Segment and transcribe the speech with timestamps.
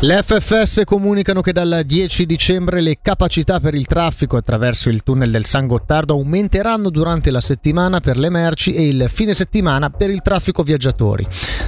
[0.00, 5.32] Le FFS comunicano che dal 10 dicembre le capacità per il traffico attraverso il tunnel
[5.32, 10.10] del San Gottardo aumenteranno durante la settimana per le merci e il fine settimana per
[10.10, 11.26] il traffico viaggiatori.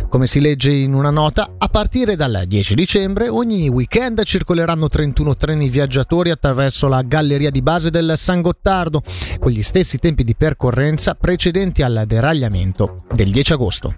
[0.08, 5.34] Come si legge in una nota, a partire dal 10 dicembre ogni weekend circoleranno 31
[5.34, 9.02] treni viaggiatori attraverso la galleria di base del San Gottardo,
[9.40, 13.94] con gli stessi tempi di percorrenza precedenti al deragliamento del 10 agosto.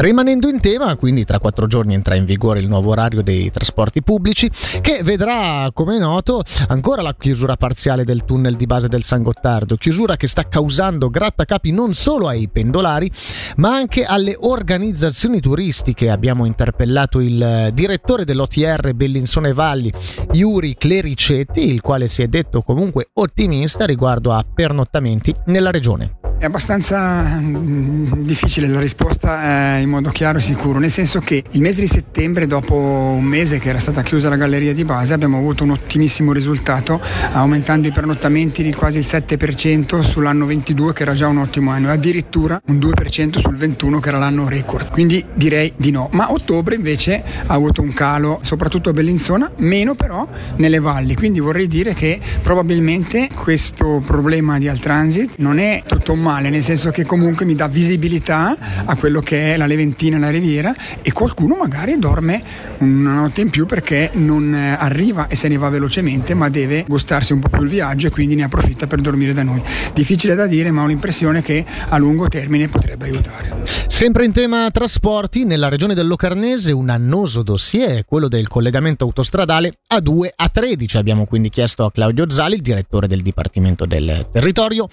[0.00, 4.00] Rimanendo in tema, quindi tra quattro giorni entra in vigore il nuovo orario dei trasporti
[4.00, 4.48] pubblici
[4.80, 9.74] che vedrà, come noto, ancora la chiusura parziale del tunnel di base del San Gottardo,
[9.74, 13.10] chiusura che sta causando grattacapi non solo ai pendolari
[13.56, 16.10] ma anche alle organizzazioni turistiche.
[16.10, 19.92] Abbiamo interpellato il direttore dell'OTR Bellinsone Valli,
[20.30, 26.17] Yuri Clericetti, il quale si è detto comunque ottimista riguardo a pernottamenti nella regione.
[26.40, 31.42] È abbastanza mm, difficile la risposta eh, in modo chiaro e sicuro, nel senso che
[31.50, 35.12] il mese di settembre, dopo un mese che era stata chiusa la galleria di base,
[35.12, 37.00] abbiamo avuto un ottimissimo risultato,
[37.32, 41.88] aumentando i pernottamenti di quasi il 7% sull'anno 22 che era già un ottimo anno,
[41.88, 44.92] e addirittura un 2% sul 21 che era l'anno record.
[44.92, 46.08] Quindi direi di no.
[46.12, 50.24] Ma ottobre invece ha avuto un calo, soprattutto a Bellinzona, meno però
[50.58, 51.16] nelle valli.
[51.16, 56.50] Quindi vorrei dire che probabilmente questo problema di al transit non è tutto un male,
[56.50, 60.28] nel senso che comunque mi dà visibilità a quello che è la Leventina e la
[60.28, 62.42] Riviera e qualcuno magari dorme
[62.80, 67.32] una notte in più perché non arriva e se ne va velocemente, ma deve gustarsi
[67.32, 69.62] un po' più il viaggio e quindi ne approfitta per dormire da noi.
[69.94, 73.62] Difficile da dire, ma ho l'impressione che a lungo termine potrebbe aiutare.
[73.86, 79.78] Sempre in tema trasporti, nella regione del Locarnese un annoso dossier, quello del collegamento autostradale
[79.94, 80.98] A2 a 13.
[80.98, 84.88] Abbiamo quindi chiesto a Claudio Zali, il direttore del Dipartimento del Territorio,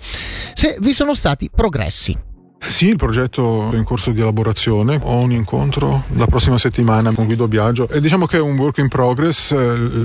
[0.56, 2.18] se vi sono stati progressi.
[2.58, 5.00] Sì, il progetto è in corso di elaborazione.
[5.04, 8.78] Ho un incontro la prossima settimana con Guido Biagio e diciamo che è un work
[8.78, 9.54] in progress.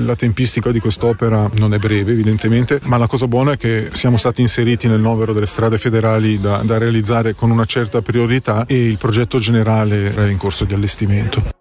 [0.04, 4.16] La tempistica di quest'opera non è breve, evidentemente, ma la cosa buona è che siamo
[4.16, 8.88] stati inseriti nel novero delle strade federali da, da realizzare con una certa priorità e
[8.88, 11.59] il progetto generale è in corso di allestimento.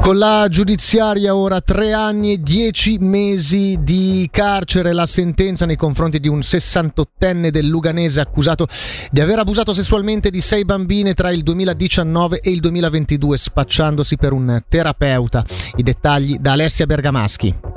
[0.00, 6.18] Con la giudiziaria ora tre anni e dieci mesi di carcere la sentenza nei confronti
[6.18, 8.66] di un 68enne del Luganese accusato
[9.10, 14.32] di aver abusato sessualmente di sei bambine tra il 2019 e il 2022 spacciandosi per
[14.32, 15.44] un terapeuta.
[15.76, 17.67] I dettagli da Alessia Bergamaschi.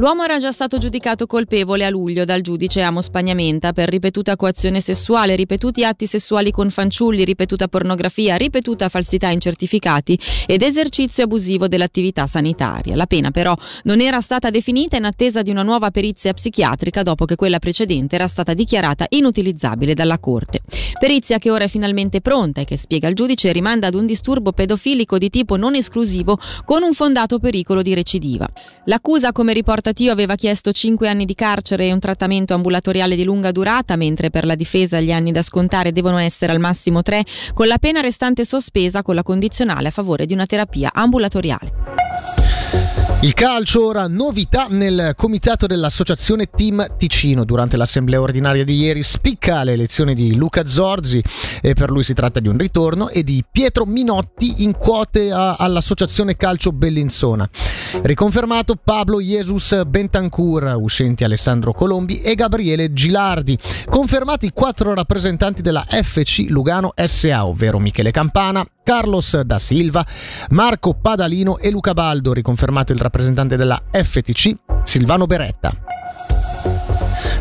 [0.00, 4.80] L'uomo era già stato giudicato colpevole a luglio dal giudice Amo Spagnamenta per ripetuta coazione
[4.80, 11.68] sessuale, ripetuti atti sessuali con fanciulli, ripetuta pornografia, ripetuta falsità in certificati ed esercizio abusivo
[11.68, 12.96] dell'attività sanitaria.
[12.96, 17.26] La pena però non era stata definita in attesa di una nuova perizia psichiatrica dopo
[17.26, 20.62] che quella precedente era stata dichiarata inutilizzabile dalla Corte.
[21.00, 24.52] Perizia che ora è finalmente pronta e che spiega il giudice rimanda ad un disturbo
[24.52, 28.46] pedofilico di tipo non esclusivo con un fondato pericolo di recidiva.
[28.84, 33.24] L'accusa, come riporta Tio aveva chiesto 5 anni di carcere e un trattamento ambulatoriale di
[33.24, 37.24] lunga durata, mentre per la difesa gli anni da scontare devono essere al massimo 3,
[37.54, 41.99] con la pena restante sospesa con la condizionale a favore di una terapia ambulatoriale.
[43.22, 47.44] Il calcio ora novità nel comitato dell'associazione Team Ticino.
[47.44, 51.22] Durante l'assemblea ordinaria di ieri spicca le elezioni di Luca Zorzi
[51.60, 55.56] e per lui si tratta di un ritorno e di Pietro Minotti in quote a,
[55.56, 57.46] all'associazione calcio Bellinzona.
[58.00, 63.58] Riconfermato Pablo Jesus Bentancur, uscenti Alessandro Colombi e Gabriele Gilardi.
[63.90, 70.04] Confermati quattro rappresentanti della FC Lugano SA, ovvero Michele Campana, Carlos da Silva,
[70.48, 75.72] Marco Padalino e Luca Baldo, riconfermato il rappresentante della FTC, Silvano Beretta.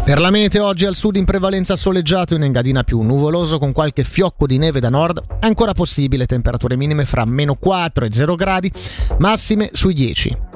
[0.03, 4.03] Per la mete oggi al sud in prevalenza soleggiato, in Engadina più nuvoloso con qualche
[4.03, 8.71] fiocco di neve da nord, ancora possibile temperature minime fra meno 4 e 0 gradi,
[9.17, 10.48] massime sui 10.